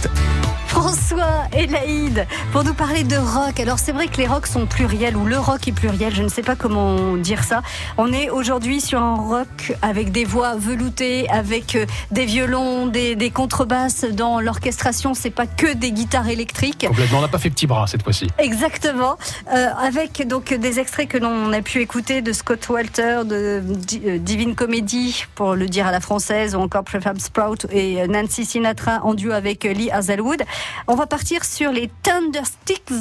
François 0.76 1.45
et 1.56 1.66
Laïd 1.66 2.26
pour 2.52 2.62
nous 2.62 2.75
parler 2.75 3.02
de 3.02 3.16
rock. 3.16 3.59
Alors 3.61 3.78
c'est 3.78 3.92
vrai 3.92 4.09
que 4.09 4.18
les 4.18 4.26
rocks 4.26 4.47
sont 4.47 4.66
pluriels 4.66 5.16
ou 5.16 5.25
le 5.25 5.38
rock 5.38 5.66
est 5.66 5.73
pluriel, 5.73 6.14
je 6.14 6.23
ne 6.23 6.28
sais 6.28 6.42
pas 6.42 6.54
comment 6.54 7.16
dire 7.16 7.45
ça. 7.45 7.62
On 7.97 8.12
est 8.12 8.28
aujourd'hui 8.28 8.83
sur 8.83 9.00
un 9.00 9.14
rock 9.14 9.73
avec 9.80 10.12
des 10.12 10.26
voix 10.26 10.54
veloutées, 10.56 11.30
avec 11.30 11.76
euh, 11.76 11.87
des 12.11 12.26
violons, 12.26 12.88
des, 12.88 13.16
des 13.16 13.30
contrebasses 13.30 14.04
dans 14.04 14.38
l'orchestration. 14.38 15.14
C'est 15.14 15.30
pas 15.30 15.47
que 15.47 15.73
des 15.73 15.92
guitares 15.92 16.28
électriques. 16.28 16.85
Complètement, 16.87 17.18
on 17.18 17.23
n'a 17.23 17.28
pas 17.28 17.38
fait 17.38 17.49
petit 17.49 17.66
bras 17.66 17.87
cette 17.87 18.02
fois-ci. 18.02 18.26
Exactement, 18.38 19.16
Euh, 19.54 19.68
avec 19.80 20.28
donc 20.28 20.52
des 20.52 20.78
extraits 20.78 21.09
que 21.09 21.16
l'on 21.16 21.54
a 21.54 21.62
pu 21.62 21.80
écouter 21.80 22.21
de 22.21 22.33
Scott 22.35 22.68
Walter, 22.68 23.23
de 23.25 23.62
euh, 24.04 24.18
Divine 24.18 24.54
Comedy, 24.54 25.25
pour 25.35 25.54
le 25.54 25.68
dire 25.68 25.87
à 25.87 25.90
la 25.90 26.00
française, 26.00 26.54
ou 26.54 26.61
encore 26.61 26.85
Prefab 26.85 27.18
Sprout 27.18 27.66
et 27.71 28.02
euh, 28.02 28.06
Nancy 28.09 28.45
Sinatra 28.45 29.00
en 29.04 29.14
duo 29.14 29.33
avec 29.33 29.64
Lee 29.64 29.90
Hazelwood. 29.90 30.42
On 30.87 30.94
va 30.94 31.06
partir 31.06 31.44
sur 31.44 31.73
les 31.73 31.90
Thundersticks. 32.02 32.92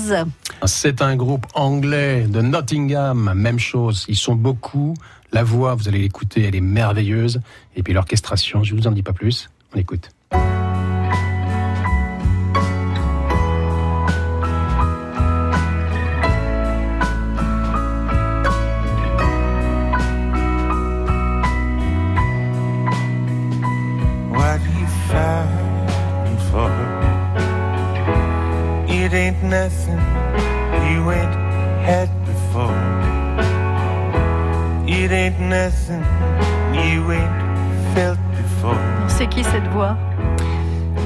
C'est 0.65 1.01
un 1.01 1.15
groupe 1.15 1.45
anglais 1.53 2.25
de 2.27 2.41
Nottingham, 2.41 3.33
même 3.35 3.59
chose, 3.59 4.05
ils 4.07 4.15
sont 4.15 4.35
beaucoup. 4.35 4.93
La 5.31 5.43
voix, 5.43 5.75
vous 5.75 5.87
allez 5.87 5.99
l'écouter, 5.99 6.43
elle 6.43 6.55
est 6.55 6.61
merveilleuse. 6.61 7.41
Et 7.75 7.83
puis 7.83 7.93
l'orchestration, 7.93 8.63
je 8.63 8.75
vous 8.75 8.87
en 8.87 8.91
dis 8.91 9.03
pas 9.03 9.13
plus. 9.13 9.49
On 9.73 9.79
écoute. 9.79 10.09
Ain't 29.35 29.43
nothing 29.43 29.99
you 30.91 31.11
ain't 31.11 31.35
had 31.83 32.09
before. 32.25 32.75
It 34.87 35.11
ain't 35.11 35.39
nothing 35.39 36.03
you 36.73 37.11
ain't 37.11 37.95
felt 37.95 38.19
before. 38.31 38.77
C'est 39.07 39.27
qui 39.27 39.43
cette 39.43 39.67
voix? 39.67 39.97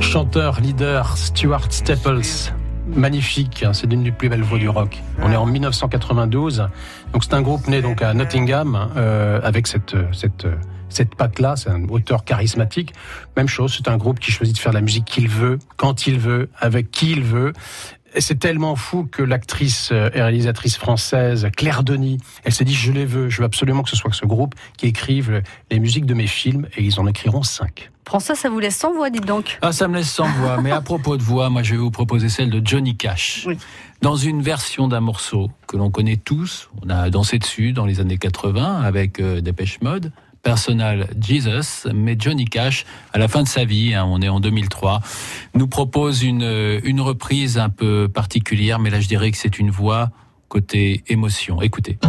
Chanteur, 0.01 0.59
leader, 0.61 1.17
Stuart 1.17 1.71
Staples. 1.71 2.51
Magnifique, 2.87 3.63
hein, 3.63 3.73
c'est 3.73 3.85
l'une 3.85 4.03
des 4.03 4.11
plus 4.11 4.29
belles 4.29 4.41
voix 4.41 4.57
du 4.57 4.67
rock. 4.67 4.97
On 5.21 5.31
est 5.31 5.35
en 5.35 5.45
1992, 5.45 6.67
donc 7.13 7.23
c'est 7.23 7.35
un 7.35 7.41
groupe 7.43 7.67
né 7.67 7.83
donc 7.83 8.01
à 8.01 8.15
Nottingham 8.15 8.89
euh, 8.97 9.39
avec 9.43 9.67
cette 9.67 9.95
cette 10.11 10.47
cette 10.89 11.15
patte-là. 11.15 11.55
C'est 11.55 11.69
un 11.69 11.87
auteur 11.87 12.25
charismatique. 12.25 12.93
Même 13.37 13.47
chose, 13.47 13.73
c'est 13.77 13.87
un 13.87 13.97
groupe 13.97 14.19
qui 14.19 14.31
choisit 14.31 14.55
de 14.55 14.59
faire 14.59 14.73
la 14.73 14.81
musique 14.81 15.05
qu'il 15.05 15.29
veut, 15.29 15.59
quand 15.77 16.07
il 16.07 16.19
veut, 16.19 16.49
avec 16.57 16.91
qui 16.91 17.11
il 17.11 17.23
veut. 17.23 17.53
Et 18.15 18.21
c'est 18.21 18.39
tellement 18.39 18.75
fou 18.75 19.07
que 19.09 19.21
l'actrice 19.21 19.89
euh, 19.91 20.09
et 20.13 20.21
réalisatrice 20.21 20.77
française 20.77 21.47
Claire 21.55 21.83
Denis, 21.83 22.17
elle 22.43 22.53
s'est 22.53 22.65
dit 22.65 22.73
je 22.73 22.91
les 22.91 23.05
veux, 23.05 23.29
je 23.29 23.37
veux 23.37 23.45
absolument 23.45 23.83
que 23.83 23.89
ce 23.89 23.95
soit 23.95 24.13
ce 24.13 24.25
groupe 24.25 24.55
qui 24.77 24.87
écrive 24.87 25.41
les 25.69 25.79
musiques 25.79 26.05
de 26.05 26.13
mes 26.13 26.27
films 26.27 26.67
et 26.75 26.83
ils 26.83 26.99
en 26.99 27.07
écriront 27.07 27.43
cinq. 27.43 27.91
François, 28.09 28.33
ça 28.33 28.49
vous 28.49 28.59
laisse 28.59 28.75
sans 28.75 28.91
voix, 28.91 29.11
dites 29.11 29.27
donc. 29.27 29.59
Ah, 29.61 29.71
ça 29.71 29.87
me 29.87 29.95
laisse 29.95 30.09
sans 30.09 30.27
voix. 30.27 30.59
Mais 30.59 30.71
à 30.71 30.81
propos 30.81 31.15
de 31.15 31.21
voix, 31.21 31.51
moi, 31.51 31.61
je 31.61 31.73
vais 31.73 31.77
vous 31.77 31.91
proposer 31.91 32.27
celle 32.27 32.49
de 32.49 32.59
Johnny 32.65 32.97
Cash. 32.97 33.43
Oui. 33.45 33.55
Dans 34.01 34.15
une 34.15 34.41
version 34.41 34.87
d'un 34.87 34.99
morceau 34.99 35.51
que 35.67 35.77
l'on 35.77 35.91
connaît 35.91 36.17
tous, 36.17 36.71
on 36.81 36.89
a 36.89 37.11
dansé 37.11 37.37
dessus 37.37 37.71
dans 37.71 37.85
les 37.85 37.99
années 37.99 38.17
80 38.17 38.81
avec 38.81 39.19
euh, 39.19 39.41
Dépêche 39.41 39.79
Mode. 39.81 40.11
Personal 40.41 41.07
Jesus, 41.19 41.87
mais 41.93 42.15
Johnny 42.17 42.45
Cash, 42.45 42.85
à 43.13 43.17
la 43.17 43.27
fin 43.27 43.43
de 43.43 43.47
sa 43.47 43.65
vie, 43.65 43.93
hein, 43.93 44.05
on 44.07 44.21
est 44.21 44.29
en 44.29 44.39
2003, 44.39 45.01
nous 45.53 45.67
propose 45.67 46.23
une, 46.23 46.43
euh, 46.43 46.79
une 46.83 47.01
reprise 47.01 47.57
un 47.57 47.69
peu 47.69 48.07
particulière, 48.07 48.79
mais 48.79 48.89
là 48.89 49.01
je 49.01 49.07
dirais 49.07 49.31
que 49.31 49.37
c'est 49.37 49.59
une 49.59 49.69
voix 49.69 50.11
côté 50.47 51.03
émotion. 51.07 51.61
Écoutez. 51.61 51.99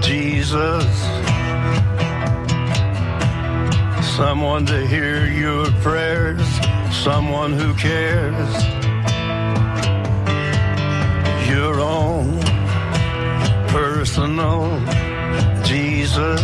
Jesus. 0.00 0.86
Someone 4.16 4.64
to 4.66 4.86
hear 4.86 5.26
your 5.26 5.66
prayers, 5.82 6.46
someone 6.92 7.52
who 7.52 7.74
cares. 7.74 8.50
Your 11.48 11.80
own 11.80 12.40
personal 13.68 14.68
Jesus. 15.64 16.42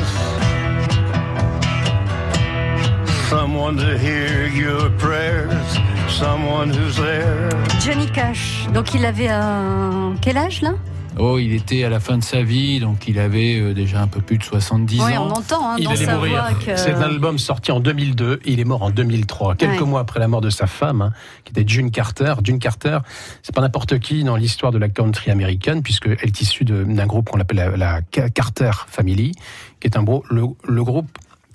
Someone 3.29 3.77
to 3.77 3.97
hear 3.97 4.49
your 4.49 4.91
prayers, 4.99 5.79
someone 6.09 6.71
who's 6.71 6.97
there. 6.97 7.51
Johnny 7.79 8.09
Cash. 8.09 8.67
Donc 8.75 8.95
il 8.95 9.05
avait 9.05 9.29
un... 9.29 10.17
quel 10.21 10.37
âge 10.37 10.63
là? 10.63 10.75
Oh, 11.23 11.39
il 11.39 11.53
était 11.53 11.85
à 11.85 11.91
la 11.91 12.01
fin 12.01 12.17
de 12.17 12.25
sa 12.25 12.43
vie, 12.43 12.81
donc 12.81 13.07
il 13.07 13.19
avait 13.19 13.61
euh, 13.61 13.75
déjà 13.75 14.01
un 14.01 14.07
peu 14.07 14.23
plus 14.23 14.39
de 14.39 14.43
70 14.43 15.01
Oui, 15.05 15.17
ans. 15.19 15.27
on 15.29 15.31
entend 15.31 15.71
hein, 15.73 15.77
Il 15.79 15.85
dans 15.85 15.91
allait 15.91 16.05
sa 16.07 16.15
mourir. 16.15 16.33
voix 16.33 16.55
que... 16.55 16.77
C'est 16.81 16.95
un 16.95 17.03
album 17.03 17.39
sorti 17.39 17.71
en 17.73 17.81
2002. 17.81 18.41
Il 18.47 18.59
est 18.59 18.65
mort 18.65 18.83
en 18.83 18.89
2003, 18.91 19.55
quelques 19.57 19.81
Ouais. 19.83 19.87
mois 19.87 20.01
après 20.01 20.19
la 20.19 20.29
mort 20.29 20.41
de 20.41 20.49
sa 20.49 20.67
femme, 20.67 21.03
hein, 21.03 21.13
qui 21.45 21.51
était 21.53 21.69
June 21.71 21.91
Carter. 21.91 22.33
June 22.43 22.59
Carter, 22.59 22.99
c'est 23.43 23.55
pas 23.55 23.61
n'importe 23.61 23.99
qui 23.99 24.25
dans 24.25 24.37
l'histoire 24.37 24.73
de 24.73 24.79
la 24.79 24.89
country 24.89 25.31
américaine, 25.31 25.83
puisque 25.83 26.07
elle 26.07 26.17
est 26.23 26.41
issue 26.41 26.65
de- 26.65 26.85
d'un 26.85 27.07
groupe 27.07 27.29
qu'on 27.29 27.41
appelle 27.41 27.59
la, 27.59 27.77
la 27.77 28.01
Ca- 28.15 28.31
Carter 28.31 28.71
Family, 28.89 29.33
qui 29.81 29.89
est 29.89 29.97
un 29.99 30.03
gros, 30.03 30.25
le, 30.31 30.45
le 30.67 30.85
groupe 30.85 31.11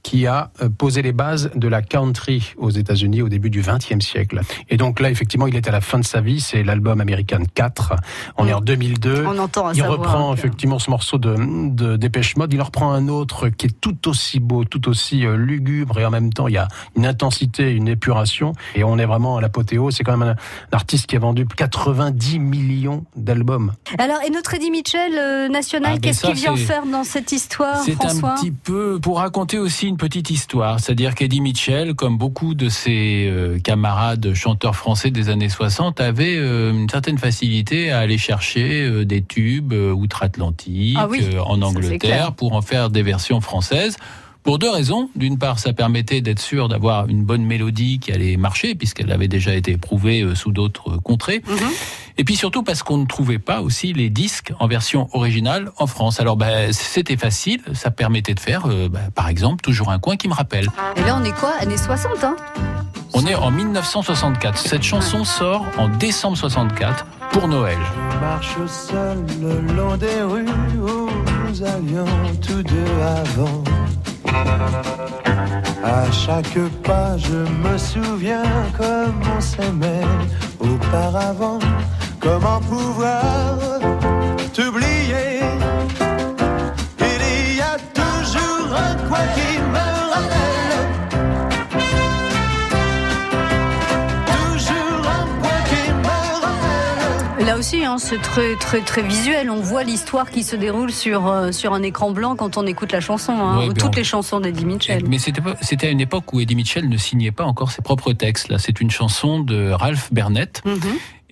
qui 0.06 0.28
a 0.28 0.52
euh, 0.62 0.70
posé 0.70 1.02
les 1.02 1.14
bases 1.14 1.50
de 1.56 1.68
la 1.68 1.82
country 1.82 2.54
aux 2.58 2.70
États-Unis 2.70 3.24
au 3.24 3.28
début 3.30 3.50
du 3.50 3.62
XXe 3.64 4.06
siècle. 4.06 4.40
Et 4.70 4.78
donc 4.78 5.00
là, 5.00 5.10
effectivement, 5.10 5.48
il 5.48 5.56
est 5.56 5.68
à 5.68 5.72
la 5.72 5.82
fin 5.82 5.98
de 5.98 6.06
sa 6.06 6.22
vie. 6.22 6.40
C'est 6.42 6.62
l'album 6.62 7.02
American 7.02 7.40
4. 7.56 7.96
On 8.38 8.46
est 8.48 8.54
en 8.54 8.62
2002. 8.62 9.26
On 9.26 9.40
entend 9.40 9.72
Il 9.72 9.82
reprend 9.82 10.30
hein, 10.30 10.34
effectivement 10.36 10.78
ce 10.78 10.92
morceau 10.92 11.18
de, 11.18 11.36
de 11.72 11.96
Dépêche 11.98 12.38
Mode. 12.38 12.54
Il 12.54 12.62
en 12.62 12.66
reprend 12.66 12.92
un 12.92 13.08
autre 13.08 13.50
qui 13.50 13.66
est 13.66 13.82
tout 13.82 14.08
aussi 14.08 14.40
beau, 14.40 14.64
tout 14.64 14.88
aussi 14.90 15.26
euh, 15.26 15.38
lugubre 15.38 16.00
et 16.00 16.06
en 16.06 16.12
même 16.12 16.32
temps 16.32 16.48
il 16.48 16.54
y 16.54 16.58
a 16.60 16.68
une 16.96 17.08
intensité, 17.08 17.72
une 17.72 17.88
épuration. 17.88 18.54
Et 18.76 18.84
on 18.84 19.00
est 19.00 19.06
vraiment 19.08 19.38
à 19.38 19.42
l'apothéose. 19.42 19.96
C'est 19.96 20.04
quand 20.04 20.16
même 20.18 20.30
un, 20.30 20.32
un 20.34 20.76
artiste 20.78 21.08
qui 21.08 21.16
a 21.16 21.20
vendu 21.20 21.48
90 21.48 22.38
millions 22.38 23.06
d'albums. 23.16 23.74
Alors, 23.98 24.20
et 24.24 24.30
notre 24.30 24.54
Eddie 24.54 24.70
Mitchell 24.70 25.14
euh, 25.18 25.48
national, 25.50 25.94
Ah, 25.94 25.96
ben 25.96 26.02
qu'est-ce 26.02 26.28
qu'il 26.28 26.36
vient 26.36 26.56
c'est- 26.56 26.64
faire 26.64 26.86
dans 26.86 27.04
cette 27.04 27.32
histoire, 27.32 27.80
C'est 27.84 27.94
François? 27.94 28.34
un 28.34 28.36
petit 28.36 28.52
peu 28.52 29.00
pour 29.02 29.18
raconter 29.18 29.58
aussi 29.58 29.88
une 29.88 29.95
petite 29.98 30.30
histoire, 30.30 30.80
c'est-à-dire 30.80 31.16
qu'Eddie 31.16 31.42
Mitchell, 31.42 31.96
comme 31.96 32.18
beaucoup 32.18 32.54
de 32.54 32.70
ses 32.70 33.28
euh, 33.30 33.60
camarades 33.60 34.34
chanteurs 34.34 34.76
français 34.76 35.12
des 35.12 35.30
années 35.30 35.50
60, 35.50 36.02
avait 36.02 36.36
euh, 36.38 36.72
une 36.72 36.90
certaine 36.90 37.18
facilité 37.18 37.92
à 37.92 38.00
aller 38.00 38.18
chercher 38.18 38.84
euh, 38.84 39.06
des 39.06 39.24
tubes 39.24 39.74
outre-Atlantique, 39.74 40.98
Ah 41.00 41.08
oui, 41.10 41.26
en 41.40 41.60
ça. 41.60 41.66
Angleterre, 41.68 42.34
pour 42.34 42.54
en 42.54 42.62
faire 42.62 42.90
des 42.90 43.04
versions 43.04 43.42
françaises. 43.42 43.98
Pour 44.46 44.60
deux 44.60 44.70
raisons. 44.70 45.10
D'une 45.16 45.40
part, 45.40 45.58
ça 45.58 45.74
permettait 45.74 46.22
d'être 46.22 46.40
sûr 46.40 46.70
d'avoir 46.70 47.08
une 47.08 47.24
bonne 47.24 47.44
mélodie 47.44 47.98
qui 47.98 48.12
allait 48.12 48.38
marcher, 48.38 48.76
puisqu'elle 48.76 49.12
avait 49.12 49.28
déjà 49.28 49.56
été 49.56 49.72
éprouvée 49.72 50.22
euh, 50.22 50.36
sous 50.36 50.52
d'autres 50.52 50.98
contrées. 50.98 51.42
Mhm. 51.48 51.58
Et 52.20 52.24
puis 52.24 52.36
surtout 52.36 52.62
parce 52.62 52.84
qu'on 52.84 53.00
ne 53.00 53.08
trouvait 53.08 53.40
pas 53.40 53.62
aussi 53.62 53.92
les 53.92 54.12
disques 54.12 54.54
en 54.60 54.68
version 54.68 55.10
originale 55.14 55.72
en 55.78 55.88
France. 55.88 56.20
Alors 56.20 56.38
ben, 56.38 56.72
c'était 56.72 57.18
facile, 57.18 57.60
ça 57.74 57.90
permettait 57.90 58.36
de 58.36 58.40
faire, 58.40 58.68
euh, 58.68 58.88
ben, 58.88 59.10
par 59.16 59.30
exemple, 59.30 59.64
toujours 59.64 59.90
un 59.90 59.98
coin 59.98 60.16
qui 60.16 60.28
me 60.28 60.34
rappelle. 60.36 60.68
Et 60.96 61.02
là, 61.02 61.18
on 61.20 61.24
est 61.24 61.36
quoi? 61.36 61.54
Années 61.60 61.76
60, 61.76 62.24
hein? 62.24 62.36
On 63.14 63.26
est 63.26 63.36
en 63.36 63.50
1964. 63.50 64.60
Cette 64.60 64.84
chanson 64.84 65.24
sort 65.24 65.66
en 65.78 65.90
décembre 65.90 66.38
64 66.38 67.06
pour 67.32 67.48
Noël. 67.48 67.78
Je 68.12 68.18
marche 68.20 68.56
seul 68.68 69.26
le 69.42 69.74
long 69.74 69.98
des 69.98 70.22
rues 70.22 70.46
où 70.78 71.10
nous 71.48 71.64
allions 71.64 72.06
tous 72.46 72.62
deux 72.62 73.02
avant. 73.02 73.64
À 75.84 76.12
chaque 76.12 76.60
pas, 76.84 77.18
je 77.18 77.38
me 77.64 77.78
souviens 77.78 78.44
comme 78.78 79.22
on 79.38 79.42
s'aimait 79.42 80.02
auparavant. 80.60 81.60
Comment 82.20 82.60
pouvoir 82.62 83.58
t'oublier? 84.54 84.85
Aussi, 97.58 97.86
hein, 97.86 97.98
c'est 97.98 98.22
très, 98.22 98.56
très, 98.56 98.82
très 98.82 99.02
visuel. 99.02 99.50
On 99.50 99.62
voit 99.62 99.84
l'histoire 99.84 100.30
qui 100.30 100.44
se 100.44 100.56
déroule 100.58 100.92
sur, 100.92 101.28
euh, 101.28 101.52
sur 101.54 101.74
un 101.74 101.82
écran 101.84 102.12
blanc 102.12 102.36
quand 102.36 102.58
on 102.58 102.66
écoute 102.68 102.92
la 102.92 103.00
chanson. 103.00 103.32
hein, 103.32 103.58
Ouais, 103.60 103.66
ou 103.66 103.68
ben 103.70 103.74
toutes 103.76 103.96
on- 103.96 103.98
les 103.98 104.04
chansons 104.04 104.40
d'Eddie 104.42 104.66
Mitchell. 104.66 105.04
Mais 105.08 105.18
c'était 105.18 105.88
à 105.88 105.90
une 105.90 106.02
époque 106.02 106.34
où 106.34 106.42
Eddie 106.42 106.56
Mitchell 106.56 106.90
ne 106.90 106.98
signait 106.98 107.32
pas 107.32 107.46
encore 107.46 107.72
ses 107.72 107.82
propres 107.82 108.12
textes. 108.14 108.50
Là, 108.50 108.60
c'est 108.60 108.82
une 108.82 108.92
chanson 108.92 109.40
de 109.40 109.72
Ralph 109.72 110.12
Burnett. 110.12 110.62
Mhm. 110.66 110.80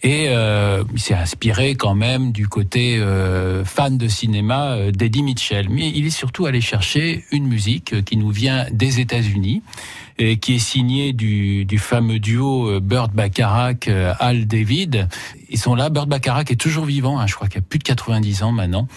Et 0.06 0.26
euh, 0.30 0.84
il 0.94 1.00
s'est 1.00 1.14
inspiré 1.14 1.76
quand 1.76 1.96
même 1.96 2.32
du 2.32 2.48
côté 2.48 2.98
euh, 3.00 3.64
fan 3.66 3.98
de 3.98 4.08
cinéma 4.08 4.78
d'Eddie 4.92 5.24
Mitchell. 5.24 5.68
Mais 5.70 5.90
il 5.94 6.06
est 6.06 6.10
surtout 6.10 6.46
allé 6.46 6.62
chercher 6.62 7.24
une 7.32 7.48
musique 7.48 8.04
qui 8.06 8.18
nous 8.18 8.30
vient 8.30 8.66
des 8.72 9.00
États-Unis 9.02 9.62
et 10.17 10.38
qui 10.38 10.56
est 10.56 10.60
signée 10.60 11.13
du, 11.13 11.65
fameux 11.78 12.19
duo 12.19 12.69
euh, 12.69 12.80
Burt 12.80 13.12
Bacharach, 13.12 13.88
euh, 13.88 14.13
Al 14.19 14.45
David. 14.45 15.08
Ils 15.49 15.60
sont 15.60 15.76
là. 15.76 15.89
Burt 15.89 16.08
Bacharach 16.08 16.52
est 16.52 16.60
toujours 16.60 16.86
vivant. 16.86 17.19
hein, 17.19 17.28
je 17.28 17.36
crois 17.36 17.47
qu'il 17.47 17.60
a 17.60 17.62
plus 17.62 17.80
de 17.80 17.84
90 17.84 18.43
ans 18.43 18.52
maintenant. 18.52 18.88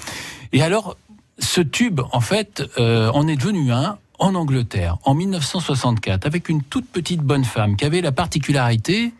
Et 0.53 0.63
alors, 0.63 0.97
ce 1.39 1.61
tube, 1.61 2.01
en 2.13 2.21
fait, 2.21 2.63
euh, 2.79 3.11
en 3.13 3.29
est 3.29 3.37
devenu 3.37 3.73
un 3.73 3.99
en 4.19 4.35
Angleterre 4.35 4.97
en 5.05 5.15
1964 5.15 6.27
avec 6.27 6.49
une 6.49 6.63
toute 6.63 6.89
petite 6.89 7.21
bonne 7.21 7.45
femme 7.45 7.77
qui 7.77 7.85
avait 7.85 8.01
la 8.01 8.13
particularité 8.13 9.13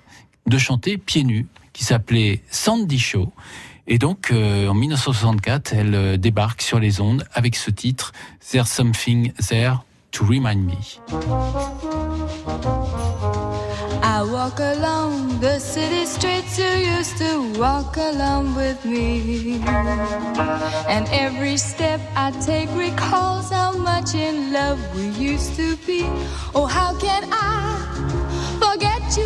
de 0.47 0.59
chanter 0.59 0.97
pieds 0.97 1.25
nus, 1.25 1.47
qui 1.73 1.85
s'appelait 1.85 2.43
Sandy 2.51 2.99
Shaw. 2.99 3.33
Et 3.89 3.99
donc, 3.99 4.31
euh, 4.33 4.69
en 4.69 4.75
1964, 4.75 5.73
elle 5.75 5.95
euh, 5.95 6.17
débarque 6.17 6.63
sur 6.63 6.81
les 6.81 7.01
ondes 7.01 7.25
avec 7.33 7.55
ce 7.55 7.71
titre, 7.71 8.13
There's 8.51 8.69
Something 8.69 9.33
There 9.35 9.75
to 10.13 10.25
Remind 10.25 10.67
Me. 10.67 10.79
I 14.03 14.23
walk 14.23 14.59
along 14.61 15.41
the 15.41 15.59
city 15.59 16.07
streets 16.07 16.59
you 16.59 16.69
used 16.97 17.19
to 17.19 17.53
walk 17.59 17.97
along 17.97 18.55
with 18.55 18.85
me. 18.85 19.61
And 20.89 21.07
every 21.11 21.57
step 21.57 22.01
I 22.15 22.31
take 22.41 22.71
recalls 22.75 23.51
how 23.51 23.77
much 23.77 24.15
in 24.15 24.53
love 24.53 24.79
we 24.95 25.09
used 25.09 25.55
to 25.57 25.77
be. 25.87 26.05
Oh, 26.55 26.67
how 26.67 26.97
can 26.99 27.29
I 27.33 27.77
forget 28.59 29.03
you 29.17 29.26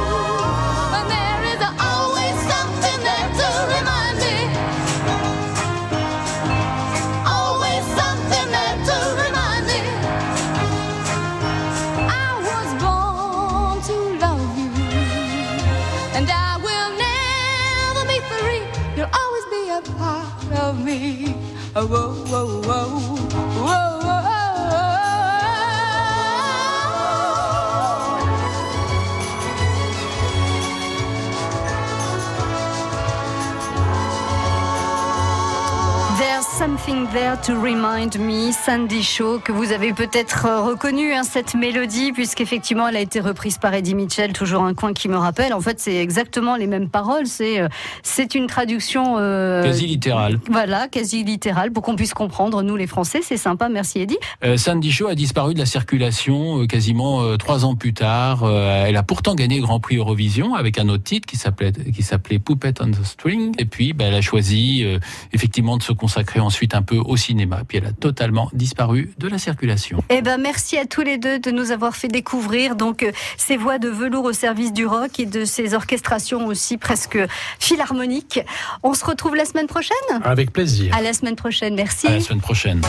to 37.41 37.53
remind 37.59 38.19
me, 38.19 38.51
Sandy 38.51 39.01
Shaw, 39.01 39.39
que 39.39 39.51
vous 39.51 39.71
avez 39.71 39.93
peut-être 39.93 40.45
euh, 40.45 40.61
reconnu 40.61 41.13
hein, 41.13 41.23
cette 41.23 41.55
mélodie, 41.55 42.11
puisqu'effectivement 42.11 42.87
elle 42.87 42.97
a 42.97 42.99
été 42.99 43.19
reprise 43.19 43.57
par 43.57 43.73
Eddie 43.73 43.95
Mitchell, 43.95 44.31
toujours 44.33 44.63
un 44.63 44.75
coin 44.75 44.93
qui 44.93 45.07
me 45.07 45.17
rappelle. 45.17 45.53
En 45.53 45.61
fait, 45.61 45.79
c'est 45.79 45.95
exactement 45.95 46.55
les 46.55 46.67
mêmes 46.67 46.89
paroles. 46.89 47.25
C'est 47.25 47.59
euh, 47.59 47.67
c'est 48.03 48.35
une 48.35 48.45
traduction 48.47 49.15
euh, 49.17 49.63
Quasi 49.63 49.87
littérale. 49.87 50.39
Voilà, 50.49 50.87
quasi 50.87 51.23
littérale 51.23 51.71
pour 51.71 51.83
qu'on 51.83 51.95
puisse 51.95 52.13
comprendre 52.13 52.61
nous 52.61 52.75
les 52.75 52.85
Français. 52.85 53.21
C'est 53.23 53.37
sympa, 53.37 53.69
merci 53.69 53.99
Eddie. 53.99 54.19
Euh, 54.43 54.57
Sandy 54.57 54.91
Shaw 54.91 55.07
a 55.07 55.15
disparu 55.15 55.53
de 55.53 55.59
la 55.59 55.65
circulation 55.65 56.61
euh, 56.61 56.67
quasiment 56.67 57.37
trois 57.37 57.65
ans 57.65 57.75
plus 57.75 57.93
tard. 57.93 58.47
Elle 58.47 58.97
a 58.97 59.03
pourtant 59.03 59.33
gagné 59.33 59.55
le 59.55 59.63
Grand 59.63 59.79
Prix 59.79 59.97
Eurovision 59.97 60.53
avec 60.53 60.77
un 60.77 60.89
autre 60.89 61.03
titre 61.03 61.27
qui 61.27 61.37
s'appelait 61.37 61.71
qui 61.71 62.03
s'appelait 62.03 62.39
Puppet 62.39 62.73
on 62.81 62.91
the 62.91 63.03
String. 63.03 63.53
Et 63.57 63.65
puis, 63.65 63.93
bah, 63.93 64.05
elle 64.05 64.15
a 64.15 64.21
choisi 64.21 64.85
effectivement 65.33 65.77
de 65.77 65.83
se 65.83 65.93
consacrer 65.93 66.39
ensuite 66.39 66.75
un 66.75 66.81
peu 66.81 66.97
au 66.97 67.15
cinéma. 67.31 67.61
Puis 67.67 67.77
elle 67.77 67.85
a 67.85 67.93
totalement 67.93 68.49
disparu 68.53 69.13
de 69.17 69.27
la 69.27 69.37
circulation. 69.37 70.03
Eh 70.09 70.21
ben, 70.21 70.37
merci 70.37 70.77
à 70.77 70.85
tous 70.85 71.01
les 71.01 71.17
deux 71.17 71.39
de 71.39 71.51
nous 71.51 71.71
avoir 71.71 71.95
fait 71.95 72.09
découvrir 72.09 72.75
donc 72.75 73.03
euh, 73.03 73.11
ces 73.37 73.57
voix 73.57 73.79
de 73.79 73.89
velours 73.89 74.25
au 74.25 74.33
service 74.33 74.73
du 74.73 74.85
rock 74.85 75.19
et 75.19 75.25
de 75.25 75.45
ces 75.45 75.73
orchestrations 75.73 76.45
aussi 76.47 76.77
presque 76.77 77.17
philharmoniques. 77.59 78.41
On 78.83 78.93
se 78.93 79.05
retrouve 79.05 79.35
la 79.35 79.45
semaine 79.45 79.67
prochaine? 79.67 79.95
Avec 80.23 80.51
plaisir. 80.51 80.93
À 80.95 81.01
la 81.01 81.13
semaine 81.13 81.37
prochaine, 81.37 81.75
merci. 81.75 82.07
À 82.07 82.11
la 82.11 82.19
semaine 82.19 82.41
prochaine. 82.41 82.81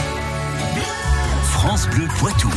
France 1.51 1.87
Bleu 1.87 2.07
Poitou. 2.19 2.51